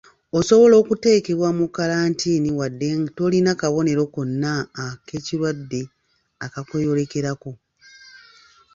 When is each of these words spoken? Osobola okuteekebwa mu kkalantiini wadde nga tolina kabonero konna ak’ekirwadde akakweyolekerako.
Osobola 0.39 0.75
okuteekebwa 0.81 1.49
mu 1.57 1.65
kkalantiini 1.69 2.49
wadde 2.59 2.89
nga 2.99 3.11
tolina 3.17 3.51
kabonero 3.61 4.03
konna 4.13 4.51
ak’ekirwadde 4.85 5.81
akakweyolekerako. 6.45 7.51